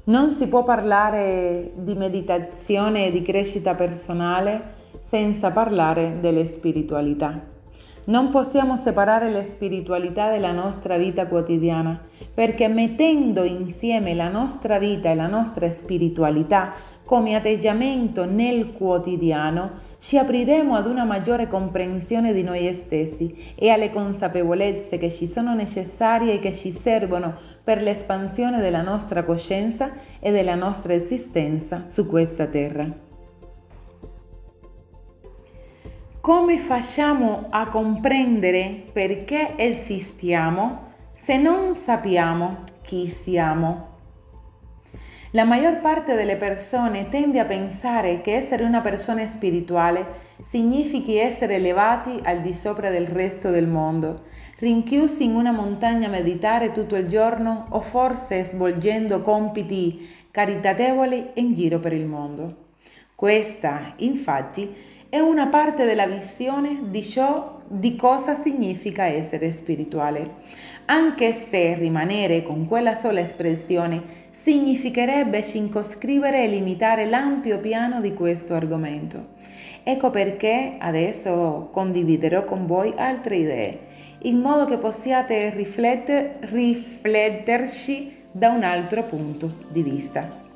Non 0.04 0.32
si 0.32 0.48
può 0.48 0.64
parlare 0.64 1.72
di 1.76 1.94
meditazione 1.94 3.06
e 3.06 3.10
di 3.12 3.22
crescita 3.22 3.74
personale 3.74 4.78
senza 5.10 5.50
parlare 5.50 6.18
delle 6.20 6.44
spiritualità. 6.44 7.58
Non 8.04 8.30
possiamo 8.30 8.76
separare 8.76 9.28
la 9.28 9.42
spiritualità 9.42 10.30
dalla 10.30 10.52
nostra 10.52 10.96
vita 10.98 11.26
quotidiana, 11.26 12.00
perché 12.32 12.68
mettendo 12.68 13.42
insieme 13.42 14.14
la 14.14 14.28
nostra 14.28 14.78
vita 14.78 15.10
e 15.10 15.16
la 15.16 15.26
nostra 15.26 15.68
spiritualità 15.72 16.74
come 17.04 17.34
atteggiamento 17.34 18.24
nel 18.24 18.70
quotidiano, 18.70 19.72
ci 19.98 20.16
apriremo 20.16 20.76
ad 20.76 20.86
una 20.86 21.02
maggiore 21.02 21.48
comprensione 21.48 22.32
di 22.32 22.44
noi 22.44 22.72
stessi 22.72 23.52
e 23.56 23.68
alle 23.68 23.90
consapevolezze 23.90 24.96
che 24.96 25.10
ci 25.10 25.26
sono 25.26 25.54
necessarie 25.54 26.34
e 26.34 26.38
che 26.38 26.52
ci 26.52 26.70
servono 26.70 27.34
per 27.64 27.82
l'espansione 27.82 28.60
della 28.60 28.82
nostra 28.82 29.24
coscienza 29.24 29.90
e 30.20 30.30
della 30.30 30.54
nostra 30.54 30.92
esistenza 30.92 31.82
su 31.88 32.06
questa 32.06 32.46
terra. 32.46 33.08
Come 36.20 36.58
facciamo 36.58 37.46
a 37.48 37.68
comprendere 37.68 38.84
perché 38.92 39.54
esistiamo 39.56 40.88
se 41.16 41.38
non 41.38 41.76
sappiamo 41.76 42.64
chi 42.82 43.08
siamo? 43.08 43.88
La 45.30 45.44
maggior 45.44 45.80
parte 45.80 46.14
delle 46.14 46.36
persone 46.36 47.08
tende 47.08 47.38
a 47.38 47.46
pensare 47.46 48.20
che 48.20 48.34
essere 48.34 48.64
una 48.64 48.82
persona 48.82 49.26
spirituale 49.26 50.28
significhi 50.42 51.16
essere 51.16 51.54
elevati 51.54 52.20
al 52.22 52.42
di 52.42 52.52
sopra 52.52 52.90
del 52.90 53.06
resto 53.06 53.48
del 53.50 53.66
mondo, 53.66 54.24
rinchiusi 54.58 55.24
in 55.24 55.34
una 55.34 55.52
montagna 55.52 56.08
a 56.08 56.10
meditare 56.10 56.70
tutto 56.70 56.96
il 56.96 57.08
giorno 57.08 57.68
o 57.70 57.80
forse 57.80 58.44
svolgendo 58.44 59.22
compiti 59.22 60.06
caritatevoli 60.30 61.30
in 61.36 61.54
giro 61.54 61.78
per 61.78 61.94
il 61.94 62.04
mondo. 62.04 62.68
Questa, 63.14 63.94
infatti, 63.96 64.98
è 65.10 65.18
una 65.18 65.48
parte 65.48 65.84
della 65.84 66.06
visione 66.06 66.82
di 66.84 67.02
ciò 67.02 67.58
di 67.66 67.96
cosa 67.96 68.36
significa 68.36 69.04
essere 69.04 69.50
spirituale, 69.50 70.34
anche 70.84 71.32
se 71.32 71.74
rimanere 71.74 72.44
con 72.44 72.68
quella 72.68 72.94
sola 72.94 73.18
espressione 73.18 74.02
significherebbe 74.30 75.42
circoscrivere 75.42 76.44
e 76.44 76.48
limitare 76.48 77.06
l'ampio 77.06 77.58
piano 77.58 78.00
di 78.00 78.14
questo 78.14 78.54
argomento. 78.54 79.38
Ecco 79.82 80.10
perché 80.10 80.76
adesso 80.78 81.70
condividerò 81.72 82.44
con 82.44 82.66
voi 82.66 82.92
altre 82.96 83.36
idee, 83.36 83.78
in 84.20 84.38
modo 84.38 84.64
che 84.64 84.76
possiate 84.76 85.50
rifletter, 85.50 86.36
rifletterci 86.42 88.26
da 88.30 88.50
un 88.50 88.62
altro 88.62 89.02
punto 89.02 89.52
di 89.70 89.82
vista. 89.82 90.49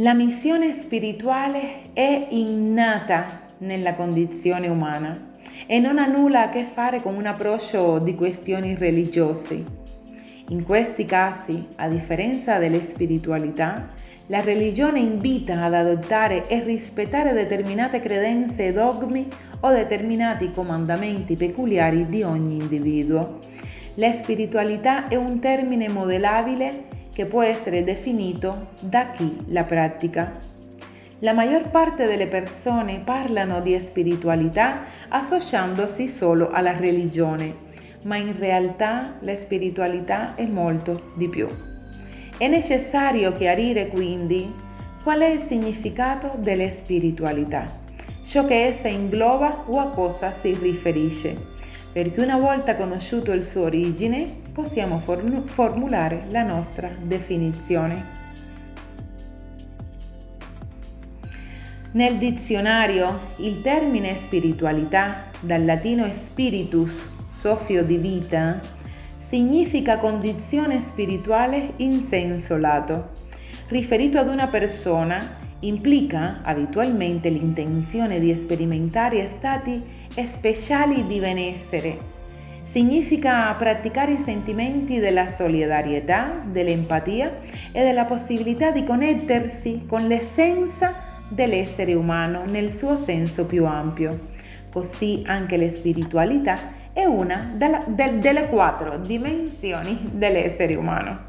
La 0.00 0.14
missione 0.14 0.70
spirituale 0.74 1.92
è 1.92 2.28
innata 2.30 3.26
nella 3.58 3.94
condizione 3.94 4.68
umana 4.68 5.32
e 5.66 5.80
non 5.80 5.98
ha 5.98 6.06
nulla 6.06 6.42
a 6.42 6.48
che 6.50 6.62
fare 6.62 7.02
con 7.02 7.16
un 7.16 7.26
approccio 7.26 7.98
di 7.98 8.14
questioni 8.14 8.76
religiose. 8.76 9.64
In 10.50 10.62
questi 10.62 11.04
casi, 11.04 11.66
a 11.74 11.88
differenza 11.88 12.58
delle 12.58 12.80
spiritualità, 12.80 13.88
la 14.26 14.40
religione 14.40 15.00
invita 15.00 15.58
ad 15.58 15.74
adottare 15.74 16.46
e 16.46 16.62
rispettare 16.62 17.32
determinate 17.32 17.98
credenze 17.98 18.66
e 18.66 18.72
dogmi 18.72 19.26
o 19.58 19.70
determinati 19.72 20.52
comandamenti 20.52 21.34
peculiari 21.34 22.06
di 22.08 22.22
ogni 22.22 22.52
individuo. 22.54 23.40
La 23.94 24.12
spiritualità 24.12 25.08
è 25.08 25.16
un 25.16 25.40
termine 25.40 25.88
modellabile 25.88 26.86
che 27.18 27.24
può 27.24 27.42
essere 27.42 27.82
definito 27.82 28.68
da 28.80 29.10
chi 29.10 29.38
la 29.48 29.64
pratica. 29.64 30.38
La 31.18 31.32
maggior 31.32 31.68
parte 31.68 32.04
delle 32.04 32.28
persone 32.28 33.00
parlano 33.04 33.60
di 33.60 33.76
spiritualità 33.80 34.84
associandosi 35.08 36.06
solo 36.06 36.50
alla 36.52 36.76
religione, 36.76 37.52
ma 38.04 38.16
in 38.18 38.38
realtà 38.38 39.16
la 39.18 39.34
spiritualità 39.34 40.36
è 40.36 40.46
molto 40.46 41.10
di 41.16 41.28
più. 41.28 41.48
È 42.36 42.46
necessario 42.46 43.32
chiarire 43.32 43.88
quindi 43.88 44.54
qual 45.02 45.18
è 45.18 45.26
il 45.26 45.40
significato 45.40 46.34
della 46.36 46.70
spiritualità, 46.70 47.64
ciò 48.24 48.44
che 48.44 48.66
essa 48.66 48.86
ingloba 48.86 49.64
o 49.66 49.80
a 49.80 49.88
cosa 49.88 50.30
si 50.30 50.54
riferisce 50.54 51.57
perché 51.98 52.20
una 52.20 52.38
volta 52.38 52.76
conosciuto 52.76 53.32
il 53.32 53.42
suo 53.42 53.62
origine 53.62 54.24
possiamo 54.52 55.02
formulare 55.46 56.26
la 56.28 56.44
nostra 56.44 56.88
definizione. 56.96 58.04
Nel 61.90 62.18
dizionario 62.18 63.18
il 63.38 63.62
termine 63.62 64.14
spiritualità, 64.14 65.24
dal 65.40 65.64
latino 65.64 66.08
spiritus, 66.12 67.04
soffio 67.36 67.82
di 67.82 67.96
vita, 67.96 68.60
significa 69.18 69.98
condizione 69.98 70.80
spirituale 70.80 71.72
in 71.78 72.04
senso 72.04 72.56
lato, 72.56 73.08
riferito 73.70 74.20
ad 74.20 74.28
una 74.28 74.46
persona 74.46 75.47
implica 75.60 76.40
abitualmente 76.42 77.28
l'intenzione 77.28 78.20
di 78.20 78.34
sperimentare 78.34 79.26
stati 79.26 79.82
speciali 80.24 81.06
di 81.06 81.18
benessere. 81.18 82.16
Significa 82.64 83.54
praticare 83.54 84.12
i 84.12 84.22
sentimenti 84.22 84.98
della 84.98 85.26
solidarietà, 85.28 86.42
dell'empatia 86.44 87.38
e 87.72 87.82
della 87.82 88.04
possibilità 88.04 88.70
di 88.70 88.84
connettersi 88.84 89.84
con 89.86 90.06
l'essenza 90.06 90.94
dell'essere 91.28 91.94
umano 91.94 92.44
nel 92.46 92.70
suo 92.70 92.96
senso 92.96 93.46
più 93.46 93.64
ampio. 93.64 94.36
Così 94.70 95.22
anche 95.26 95.56
la 95.56 95.68
spiritualità 95.70 96.56
è 96.92 97.04
una 97.04 97.52
della, 97.54 97.82
del, 97.86 98.18
delle 98.18 98.46
quattro 98.48 98.98
dimensioni 98.98 100.10
dell'essere 100.12 100.74
umano. 100.74 101.27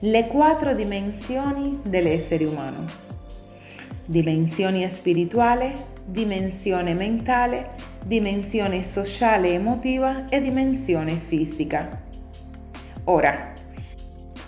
Le 0.00 0.28
quattro 0.28 0.74
dimensioni 0.74 1.80
dell'essere 1.82 2.44
umano. 2.44 2.84
Dimensione 4.04 4.88
spirituale, 4.88 5.72
dimensione 6.04 6.94
mentale, 6.94 7.70
dimensione 8.04 8.84
sociale 8.84 9.48
e 9.48 9.54
emotiva 9.54 10.26
e 10.28 10.40
dimensione 10.40 11.16
fisica. 11.16 12.00
Ora, 13.04 13.52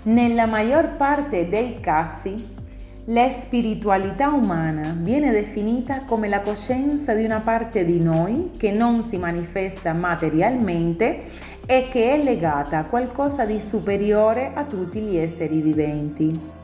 nella 0.03 0.47
maggior 0.47 0.97
parte 0.97 1.49
dei 1.49 1.81
casi, 1.81 2.59
la 3.07 3.29
spiritualità 3.31 4.29
umana 4.29 4.97
viene 4.97 5.33
definita 5.33 6.03
come 6.07 6.29
la 6.29 6.41
coscienza 6.41 7.13
di 7.13 7.25
una 7.25 7.41
parte 7.41 7.85
di 7.85 7.99
noi 7.99 8.53
che 8.57 8.71
non 8.71 9.03
si 9.03 9.17
manifesta 9.17 9.93
materialmente 9.93 11.25
e 11.67 11.89
che 11.91 12.13
è 12.13 12.23
legata 12.23 12.79
a 12.79 12.85
qualcosa 12.85 13.45
di 13.45 13.61
superiore 13.61 14.53
a 14.55 14.65
tutti 14.65 15.01
gli 15.01 15.17
esseri 15.17 15.61
viventi. 15.61 16.59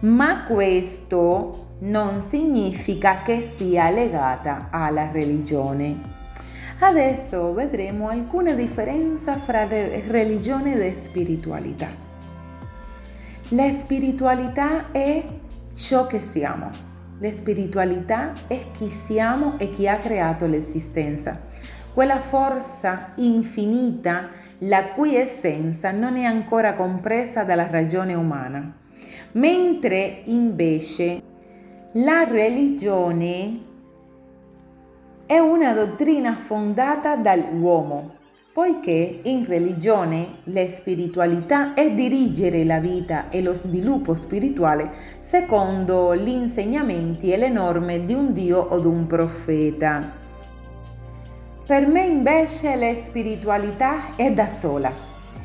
Ma 0.00 0.44
questo 0.44 1.68
non 1.80 2.22
significa 2.22 3.16
che 3.16 3.42
sia 3.42 3.90
legata 3.90 4.68
alla 4.70 5.10
religione. 5.10 6.18
Adesso 6.78 7.52
vedremo 7.52 8.08
alcune 8.08 8.54
differenze 8.54 9.36
fra 9.36 9.66
religione 9.66 10.82
e 10.82 10.94
spiritualità. 10.94 11.88
La 13.50 13.70
spiritualità 13.70 14.90
è 14.90 15.22
ciò 15.74 16.06
che 16.06 16.20
siamo. 16.20 16.70
La 17.18 17.30
spiritualità 17.30 18.32
è 18.46 18.70
chi 18.72 18.88
siamo 18.88 19.58
e 19.58 19.72
chi 19.72 19.86
ha 19.86 19.98
creato 19.98 20.46
l'esistenza 20.46 21.48
quella 21.92 22.18
forza 22.18 23.12
infinita 23.16 24.28
la 24.58 24.86
cui 24.88 25.16
essenza 25.16 25.90
non 25.90 26.16
è 26.16 26.24
ancora 26.24 26.74
compresa 26.74 27.42
dalla 27.42 27.68
ragione 27.68 28.14
umana, 28.14 28.72
mentre 29.32 30.22
invece 30.24 31.22
la 31.92 32.24
religione 32.24 33.58
è 35.26 35.38
una 35.38 35.72
dottrina 35.72 36.34
fondata 36.34 37.16
dall'uomo, 37.16 38.14
poiché 38.52 39.20
in 39.22 39.44
religione 39.46 40.38
la 40.44 40.66
spiritualità 40.66 41.74
è 41.74 41.92
dirigere 41.92 42.64
la 42.64 42.78
vita 42.78 43.28
e 43.30 43.42
lo 43.42 43.52
sviluppo 43.52 44.14
spirituale 44.14 44.90
secondo 45.20 46.14
gli 46.16 46.28
insegnamenti 46.28 47.32
e 47.32 47.36
le 47.36 47.48
norme 47.48 48.04
di 48.04 48.12
un 48.12 48.32
Dio 48.32 48.58
o 48.58 48.78
di 48.80 48.86
un 48.86 49.06
profeta. 49.06 50.19
Per 51.70 51.86
me 51.86 52.04
invece 52.04 52.74
la 52.74 52.92
spiritualità 52.96 54.16
è 54.16 54.32
da 54.32 54.48
sola, 54.48 54.90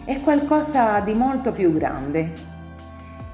è 0.06 0.20
qualcosa 0.22 1.00
di 1.02 1.14
molto 1.14 1.52
più 1.52 1.72
grande. 1.72 2.34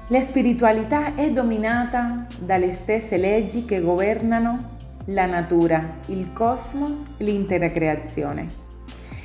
La 0.08 0.20
spiritualità 0.20 1.14
è 1.14 1.30
dominata 1.30 2.26
dalle 2.38 2.74
stesse 2.74 3.16
leggi 3.16 3.64
che 3.64 3.80
governano 3.80 4.76
la 5.06 5.24
natura, 5.24 5.94
il 6.08 6.34
cosmo, 6.34 7.04
l'intera 7.16 7.68
creazione 7.68 8.48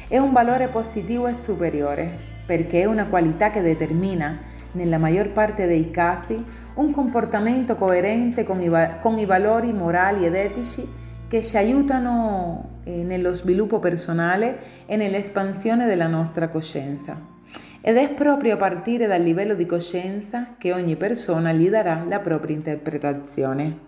è 0.07 0.17
un 0.17 0.31
valore 0.31 0.69
positivo 0.69 1.27
e 1.27 1.33
superiore 1.33 2.35
perché 2.45 2.83
è 2.83 2.85
una 2.85 3.07
qualità 3.07 3.49
che 3.49 3.61
determina, 3.61 4.39
nella 4.71 4.97
maggior 4.97 5.31
parte 5.31 5.67
dei 5.67 5.91
casi, 5.91 6.41
un 6.75 6.91
comportamento 6.91 7.75
coerente 7.75 8.45
con 8.45 8.61
i, 8.61 8.71
con 9.01 9.17
i 9.17 9.25
valori 9.25 9.73
morali 9.73 10.25
ed 10.25 10.35
etici 10.35 10.87
che 11.27 11.43
ci 11.43 11.57
aiutano 11.57 12.79
eh, 12.83 13.03
nello 13.03 13.33
sviluppo 13.33 13.79
personale 13.79 14.59
e 14.85 14.95
nell'espansione 14.95 15.85
della 15.85 16.07
nostra 16.07 16.47
coscienza. 16.47 17.35
Ed 17.81 17.97
è 17.97 18.13
proprio 18.13 18.55
a 18.55 18.57
partire 18.57 19.07
dal 19.07 19.21
livello 19.21 19.53
di 19.53 19.65
coscienza 19.65 20.55
che 20.57 20.73
ogni 20.73 20.95
persona 20.95 21.51
gli 21.51 21.69
darà 21.69 22.03
la 22.07 22.19
propria 22.19 22.55
interpretazione. 22.55 23.85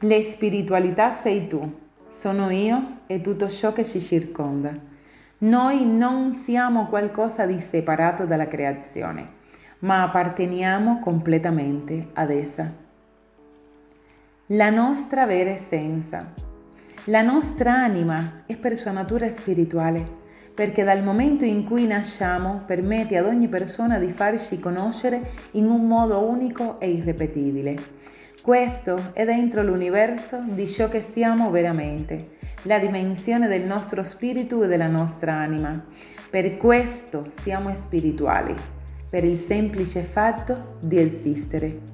Le 0.00 0.22
spiritualità 0.22 1.12
sei 1.12 1.46
tu 1.46 1.82
sono 2.08 2.50
io 2.50 2.98
e 3.06 3.20
tutto 3.20 3.48
ciò 3.48 3.72
che 3.72 3.84
ci 3.84 4.00
circonda. 4.00 4.92
Noi 5.38 5.86
non 5.86 6.32
siamo 6.32 6.86
qualcosa 6.86 7.46
di 7.46 7.58
separato 7.58 8.26
dalla 8.26 8.46
creazione, 8.46 9.28
ma 9.80 10.02
apparteniamo 10.02 11.00
completamente 11.00 12.08
ad 12.12 12.30
essa. 12.30 12.83
La 14.56 14.70
nostra 14.70 15.26
vera 15.26 15.50
essenza, 15.50 16.32
la 17.06 17.22
nostra 17.22 17.72
anima 17.72 18.44
è 18.46 18.56
per 18.56 18.76
sua 18.76 18.92
natura 18.92 19.28
spirituale, 19.28 20.06
perché 20.54 20.84
dal 20.84 21.02
momento 21.02 21.44
in 21.44 21.64
cui 21.64 21.88
nasciamo 21.88 22.62
permette 22.64 23.16
ad 23.16 23.26
ogni 23.26 23.48
persona 23.48 23.98
di 23.98 24.12
farci 24.12 24.60
conoscere 24.60 25.28
in 25.52 25.64
un 25.64 25.88
modo 25.88 26.20
unico 26.28 26.78
e 26.78 26.88
irrepetibile. 26.88 27.82
Questo 28.40 29.10
è 29.12 29.24
dentro 29.24 29.64
l'universo 29.64 30.44
di 30.46 30.68
ciò 30.68 30.88
che 30.88 31.02
siamo 31.02 31.50
veramente, 31.50 32.36
la 32.62 32.78
dimensione 32.78 33.48
del 33.48 33.64
nostro 33.64 34.04
spirito 34.04 34.62
e 34.62 34.68
della 34.68 34.86
nostra 34.86 35.32
anima. 35.32 35.84
Per 36.30 36.58
questo 36.58 37.26
siamo 37.36 37.74
spirituali, 37.74 38.54
per 39.10 39.24
il 39.24 39.36
semplice 39.36 40.02
fatto 40.02 40.76
di 40.78 41.00
esistere. 41.00 41.93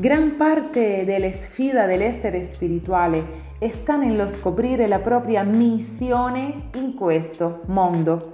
Gran 0.00 0.36
parte 0.38 1.04
delle 1.04 1.30
sfide 1.30 1.84
dell'essere 1.84 2.42
spirituale 2.42 3.22
sta 3.68 3.96
nello 3.96 4.28
scoprire 4.28 4.86
la 4.86 4.98
propria 4.98 5.42
missione 5.42 6.70
in 6.76 6.94
questo 6.94 7.60
mondo. 7.66 8.32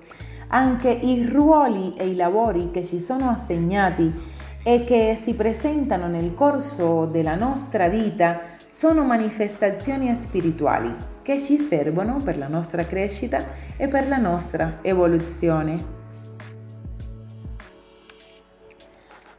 Anche 0.50 0.88
i 0.88 1.26
ruoli 1.26 1.92
e 1.96 2.08
i 2.08 2.14
lavori 2.14 2.70
che 2.70 2.84
ci 2.84 3.00
sono 3.00 3.28
assegnati 3.28 4.14
e 4.62 4.84
che 4.84 5.18
si 5.20 5.34
presentano 5.34 6.06
nel 6.06 6.34
corso 6.34 7.04
della 7.04 7.34
nostra 7.34 7.88
vita 7.88 8.38
sono 8.68 9.02
manifestazioni 9.02 10.14
spirituali 10.14 10.94
che 11.22 11.40
ci 11.40 11.58
servono 11.58 12.20
per 12.22 12.38
la 12.38 12.46
nostra 12.46 12.84
crescita 12.84 13.44
e 13.76 13.88
per 13.88 14.06
la 14.06 14.18
nostra 14.18 14.78
evoluzione. 14.82 15.95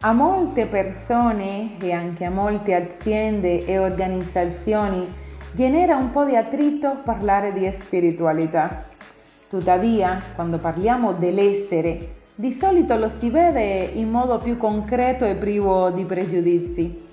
A 0.01 0.13
molte 0.13 0.68
persone 0.68 1.80
e 1.80 1.92
anche 1.92 2.24
a 2.24 2.30
molte 2.30 2.75
aziende 2.75 3.66
e 3.66 3.80
organizzazioni 3.80 5.12
genera 5.54 5.96
un 5.96 6.12
po' 6.12 6.24
di 6.24 6.36
attrito 6.36 6.98
parlare 7.04 7.51
di 7.51 7.68
spiritualità. 7.72 8.86
Tuttavia, 9.50 10.22
quando 10.36 10.60
parliamo 10.60 11.14
dell'essere 11.14 12.14
di 12.36 12.51
solito 12.51 12.96
lo 12.96 13.10
si 13.10 13.31
vede 13.31 13.90
in 13.96 14.12
modo 14.12 14.38
più 14.38 14.55
concreto 14.55 15.25
e 15.25 15.33
privo 15.33 15.90
di 15.90 16.05
pregiudizi. 16.05 17.05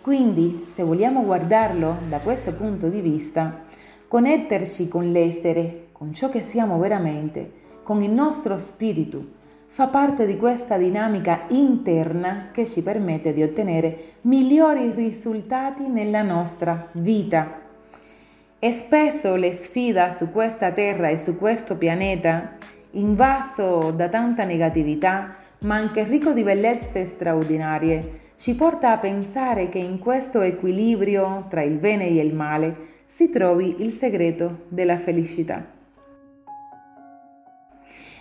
Quindi, 0.00 0.64
se 0.68 0.84
vogliamo 0.84 1.24
guardarlo 1.24 2.02
da 2.08 2.20
questo 2.20 2.52
punto 2.52 2.88
di 2.88 3.00
vista, 3.00 3.64
connetterci 4.06 4.86
con 4.86 5.10
l'essere, 5.10 5.88
con 5.90 6.14
ciò 6.14 6.28
che 6.28 6.40
siamo 6.40 6.78
veramente, 6.78 7.50
con 7.82 8.00
il 8.00 8.12
nostro 8.12 8.60
spirito, 8.60 9.37
fa 9.70 9.86
parte 9.86 10.26
di 10.26 10.36
questa 10.36 10.76
dinamica 10.76 11.44
interna 11.48 12.48
che 12.50 12.66
ci 12.66 12.82
permette 12.82 13.32
di 13.32 13.42
ottenere 13.42 13.96
migliori 14.22 14.90
risultati 14.90 15.86
nella 15.86 16.22
nostra 16.22 16.88
vita. 16.92 17.60
E 18.58 18.72
spesso 18.72 19.36
le 19.36 19.52
sfide 19.52 20.14
su 20.16 20.32
questa 20.32 20.72
terra 20.72 21.08
e 21.08 21.18
su 21.18 21.36
questo 21.36 21.76
pianeta 21.76 22.56
invaso 22.92 23.92
da 23.92 24.08
tanta 24.08 24.42
negatività, 24.44 25.34
ma 25.60 25.76
anche 25.76 26.02
ricco 26.02 26.32
di 26.32 26.42
bellezze 26.42 27.04
straordinarie, 27.04 28.26
ci 28.36 28.54
porta 28.54 28.92
a 28.92 28.98
pensare 28.98 29.68
che 29.68 29.78
in 29.78 29.98
questo 29.98 30.40
equilibrio 30.40 31.46
tra 31.48 31.62
il 31.62 31.76
bene 31.76 32.06
e 32.06 32.24
il 32.24 32.34
male 32.34 32.76
si 33.06 33.28
trovi 33.28 33.76
il 33.82 33.92
segreto 33.92 34.64
della 34.68 34.96
felicità. 34.96 35.77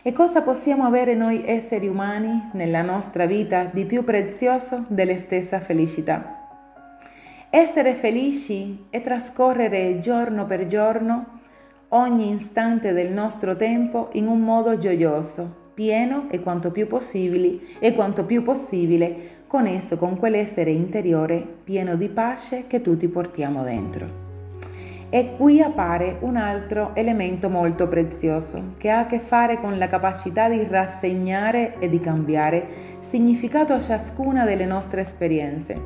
E 0.08 0.14
cosa 0.14 0.42
possiamo 0.42 0.86
avere 0.86 1.16
noi 1.16 1.44
esseri 1.46 1.86
umani 1.90 2.52
nella 2.54 2.82
nostra 2.82 3.26
vita 3.26 3.66
di 3.66 3.84
più 3.84 4.06
prezioso 4.06 4.86
della 4.88 5.18
stessa 5.18 5.60
felicità? 5.60 6.48
Essere 7.50 7.94
felici 7.94 8.86
è 8.90 9.02
trascorrere 9.02 10.00
giorno 10.00 10.46
per 10.46 10.68
giorno 10.68 11.42
ogni 11.90 12.34
istante 12.34 12.94
del 12.94 13.12
nostro 13.12 13.58
tempo 13.58 14.08
in 14.14 14.28
un 14.28 14.40
modo 14.40 14.78
gioioso, 14.78 15.72
pieno 15.74 16.28
e 16.32 16.40
quanto 16.40 16.72
più 16.72 16.88
possibile, 16.88 17.60
e 17.80 17.94
quanto 17.94 18.24
più 18.24 18.44
possibile 18.44 19.44
connesso 19.46 19.98
con 19.98 20.16
quell'essere 20.16 20.72
interiore 20.72 21.46
pieno 21.66 21.98
di 21.98 22.08
pace 22.08 22.64
che 22.66 22.80
tutti 22.80 23.10
portiamo 23.10 23.62
dentro. 23.62 24.27
E 25.10 25.32
qui 25.38 25.62
appare 25.62 26.18
un 26.20 26.36
altro 26.36 26.92
elemento 26.94 27.50
molto 27.50 27.88
prezioso 27.88 28.74
che 28.78 28.90
ha 28.90 29.00
a 29.00 29.06
che 29.06 29.20
fare 29.20 29.58
con 29.58 29.78
la 29.78 29.88
capacità 29.88 30.50
di 30.50 30.62
rassegnare 30.70 31.80
e 31.80 31.88
di 31.88 32.00
cambiare 32.02 32.68
significato 33.00 33.72
a 33.72 33.80
ciascuna 33.80 34.44
delle 34.44 34.66
nostre 34.66 35.00
esperienze, 35.00 35.80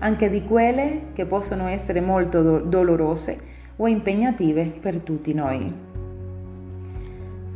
anche 0.00 0.28
di 0.28 0.44
quelle 0.44 1.04
che 1.14 1.24
possono 1.24 1.68
essere 1.68 2.02
molto 2.02 2.42
do- 2.42 2.58
dolorose 2.58 3.40
o 3.76 3.88
impegnative 3.88 4.64
per 4.78 4.98
tutti 4.98 5.32
noi. 5.32 5.72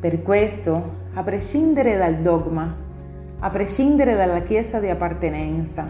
Per 0.00 0.22
questo, 0.22 1.08
a 1.12 1.22
prescindere 1.22 1.98
dal 1.98 2.16
dogma, 2.16 2.74
a 3.40 3.50
prescindere 3.50 4.14
dalla 4.14 4.40
chiesa 4.40 4.80
di 4.80 4.88
appartenenza, 4.88 5.86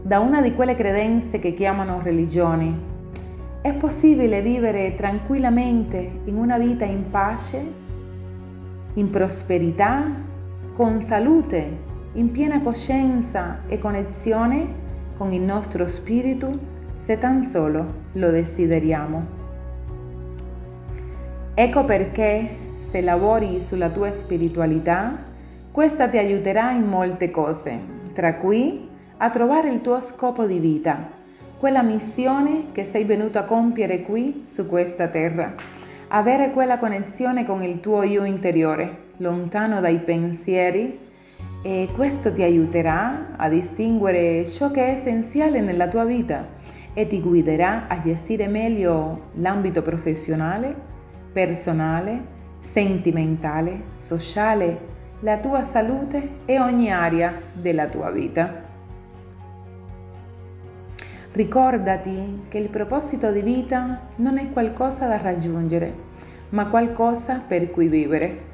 da 0.00 0.20
una 0.20 0.40
di 0.40 0.54
quelle 0.54 0.76
credenze 0.76 1.40
che 1.40 1.54
chiamano 1.54 2.00
religioni, 2.00 2.89
è 3.62 3.74
possibile 3.74 4.40
vivere 4.40 4.94
tranquillamente 4.94 6.20
in 6.24 6.36
una 6.36 6.56
vita 6.56 6.86
in 6.86 7.10
pace, 7.10 7.62
in 8.94 9.10
prosperità, 9.10 10.06
con 10.72 11.02
salute, 11.02 11.88
in 12.14 12.30
piena 12.30 12.62
coscienza 12.62 13.60
e 13.66 13.78
connessione 13.78 14.88
con 15.16 15.32
il 15.32 15.42
nostro 15.42 15.86
spirito 15.86 16.58
se 16.96 17.18
tan 17.18 17.44
solo 17.44 17.86
lo 18.12 18.30
desideriamo. 18.30 19.38
Ecco 21.52 21.84
perché 21.84 22.48
se 22.80 23.02
lavori 23.02 23.60
sulla 23.60 23.90
tua 23.90 24.10
spiritualità, 24.10 25.18
questa 25.70 26.08
ti 26.08 26.16
aiuterà 26.16 26.70
in 26.70 26.86
molte 26.86 27.30
cose, 27.30 27.78
tra 28.14 28.36
cui 28.36 28.88
a 29.18 29.28
trovare 29.28 29.68
il 29.70 29.82
tuo 29.82 30.00
scopo 30.00 30.46
di 30.46 30.58
vita, 30.58 31.18
quella 31.60 31.82
missione 31.82 32.68
che 32.72 32.84
sei 32.84 33.04
venuto 33.04 33.38
a 33.38 33.42
compiere 33.42 34.00
qui 34.00 34.46
su 34.48 34.66
questa 34.66 35.08
terra, 35.08 35.52
avere 36.08 36.52
quella 36.52 36.78
connessione 36.78 37.44
con 37.44 37.62
il 37.62 37.80
tuo 37.80 38.02
io 38.02 38.24
interiore, 38.24 39.08
lontano 39.18 39.78
dai 39.80 39.98
pensieri 39.98 40.98
e 41.62 41.88
questo 41.94 42.32
ti 42.32 42.42
aiuterà 42.42 43.36
a 43.36 43.50
distinguere 43.50 44.46
ciò 44.46 44.70
che 44.70 44.86
è 44.86 44.90
essenziale 44.92 45.60
nella 45.60 45.86
tua 45.86 46.06
vita 46.06 46.46
e 46.94 47.06
ti 47.06 47.20
guiderà 47.20 47.88
a 47.88 48.00
gestire 48.00 48.48
meglio 48.48 49.28
l'ambito 49.34 49.82
professionale, 49.82 50.74
personale, 51.30 52.22
sentimentale, 52.60 53.82
sociale, 53.98 54.88
la 55.20 55.36
tua 55.36 55.62
salute 55.62 56.36
e 56.46 56.58
ogni 56.58 56.90
area 56.90 57.34
della 57.52 57.86
tua 57.86 58.10
vita. 58.10 58.69
Ricordati 61.32 62.46
che 62.48 62.58
il 62.58 62.68
proposito 62.68 63.30
di 63.30 63.40
vita 63.40 64.08
non 64.16 64.36
è 64.36 64.50
qualcosa 64.50 65.06
da 65.06 65.16
raggiungere, 65.16 65.94
ma 66.48 66.66
qualcosa 66.66 67.40
per 67.46 67.70
cui 67.70 67.86
vivere. 67.86 68.48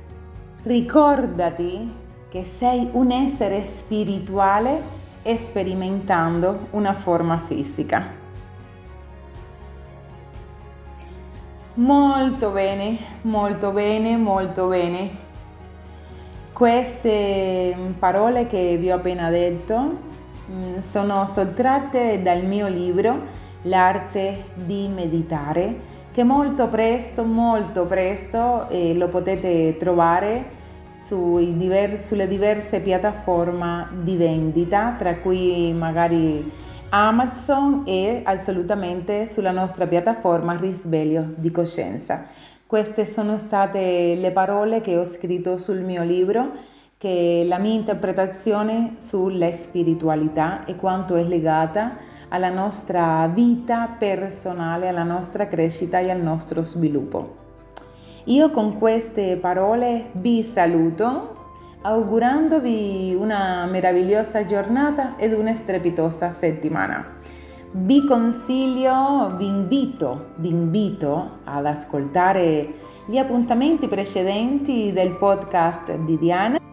Ricordati 0.62 1.90
che 2.28 2.44
sei 2.44 2.88
un 2.92 3.10
essere 3.12 3.64
spirituale 3.64 5.04
sperimentando 5.36 6.68
una 6.72 6.92
forma 6.92 7.38
fisica. 7.38 8.04
Molto 11.74 12.50
bene, 12.50 12.96
molto 13.22 13.70
bene, 13.72 14.16
molto 14.16 14.68
bene. 14.68 15.10
Queste 16.52 17.74
parole 17.98 18.46
che 18.46 18.76
vi 18.78 18.90
ho 18.90 18.96
appena 18.96 19.30
detto 19.30 20.14
sono 20.80 21.26
sottratte 21.26 22.22
dal 22.22 22.44
mio 22.44 22.68
libro 22.68 23.44
L'arte 23.62 24.44
di 24.54 24.88
meditare, 24.88 25.94
che 26.12 26.22
molto 26.22 26.68
presto, 26.68 27.24
molto 27.24 27.84
presto 27.86 28.68
eh, 28.68 28.94
lo 28.94 29.08
potete 29.08 29.76
trovare 29.76 30.54
diver- 31.08 32.00
sulle 32.00 32.28
diverse 32.28 32.80
piattaforme 32.80 33.88
di 34.02 34.16
vendita, 34.16 34.94
tra 34.96 35.16
cui 35.16 35.72
magari 35.72 36.48
Amazon 36.90 37.82
e 37.84 38.20
assolutamente 38.24 39.28
sulla 39.28 39.50
nostra 39.50 39.86
piattaforma 39.86 40.56
Risveglio 40.56 41.26
di 41.34 41.50
Coscienza. 41.50 42.26
Queste 42.66 43.04
sono 43.04 43.38
state 43.38 44.14
le 44.16 44.30
parole 44.30 44.80
che 44.80 44.96
ho 44.96 45.04
scritto 45.04 45.56
sul 45.56 45.80
mio 45.80 46.04
libro, 46.04 46.52
che 47.06 47.44
la 47.46 47.58
mia 47.58 47.74
interpretazione 47.74 48.96
sulla 48.98 49.52
spiritualità 49.52 50.64
e 50.64 50.74
quanto 50.74 51.14
è 51.14 51.22
legata 51.22 51.98
alla 52.30 52.50
nostra 52.50 53.30
vita 53.32 53.94
personale, 53.96 54.88
alla 54.88 55.04
nostra 55.04 55.46
crescita 55.46 56.00
e 56.00 56.10
al 56.10 56.20
nostro 56.20 56.64
sviluppo. 56.64 57.36
Io 58.24 58.50
con 58.50 58.76
queste 58.76 59.36
parole 59.36 60.06
vi 60.14 60.42
saluto 60.42 61.34
augurandovi 61.82 63.16
una 63.16 63.66
meravigliosa 63.66 64.44
giornata 64.44 65.14
ed 65.16 65.32
una 65.32 65.54
strepitosa 65.54 66.32
settimana. 66.32 67.14
Vi 67.70 68.04
consiglio, 68.04 69.32
vi 69.36 69.46
invito, 69.46 70.30
vi 70.38 70.48
invito 70.48 71.38
ad 71.44 71.66
ascoltare 71.66 72.68
gli 73.06 73.16
appuntamenti 73.16 73.86
precedenti 73.86 74.92
del 74.92 75.12
podcast 75.12 75.94
di 75.98 76.18
Diana 76.18 76.65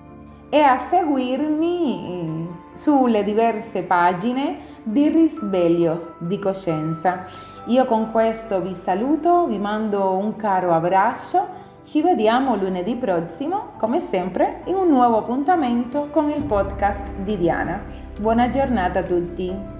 e 0.54 0.62
a 0.62 0.78
seguirmi 0.78 2.48
sulle 2.74 3.24
diverse 3.24 3.82
pagine 3.82 4.58
di 4.84 5.08
risveglio 5.08 6.14
di 6.20 6.38
coscienza. 6.38 7.26
Io 7.66 7.86
con 7.86 8.12
questo 8.12 8.62
vi 8.62 8.76
saluto, 8.76 9.48
vi 9.48 9.58
mando 9.58 10.16
un 10.16 10.36
caro 10.36 10.72
abbraccio 10.72 11.62
ci 11.86 12.04
vediamo 12.04 12.56
lunedì 12.56 12.94
prossimo, 12.94 13.72
come 13.80 14.00
sempre, 14.00 14.62
in 14.66 14.76
un 14.76 14.90
nuovo 14.90 15.18
appuntamento 15.18 16.10
con 16.12 16.30
il 16.30 16.44
podcast 16.44 17.10
di 17.24 17.36
Diana. 17.36 17.82
Buona 18.20 18.52
giornata 18.52 19.00
a 19.00 19.04
tutti! 19.04 19.73